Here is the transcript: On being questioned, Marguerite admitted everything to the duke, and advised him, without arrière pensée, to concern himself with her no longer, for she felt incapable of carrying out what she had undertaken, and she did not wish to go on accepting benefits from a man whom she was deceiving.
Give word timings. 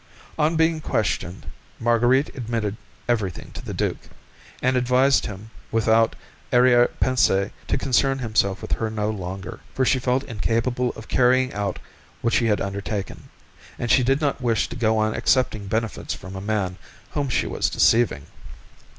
On 0.39 0.55
being 0.55 0.81
questioned, 0.81 1.45
Marguerite 1.79 2.35
admitted 2.35 2.75
everything 3.07 3.51
to 3.53 3.63
the 3.63 3.71
duke, 3.71 4.09
and 4.59 4.75
advised 4.75 5.27
him, 5.27 5.51
without 5.71 6.15
arrière 6.51 6.89
pensée, 6.99 7.51
to 7.67 7.77
concern 7.77 8.17
himself 8.17 8.63
with 8.63 8.71
her 8.71 8.89
no 8.89 9.11
longer, 9.11 9.59
for 9.75 9.85
she 9.85 9.99
felt 9.99 10.23
incapable 10.23 10.89
of 10.95 11.07
carrying 11.07 11.53
out 11.53 11.77
what 12.23 12.33
she 12.33 12.47
had 12.47 12.59
undertaken, 12.61 13.29
and 13.77 13.91
she 13.91 14.01
did 14.01 14.19
not 14.19 14.41
wish 14.41 14.67
to 14.69 14.75
go 14.75 14.97
on 14.97 15.13
accepting 15.13 15.67
benefits 15.67 16.15
from 16.15 16.35
a 16.35 16.41
man 16.41 16.79
whom 17.11 17.29
she 17.29 17.45
was 17.45 17.69
deceiving. 17.69 18.25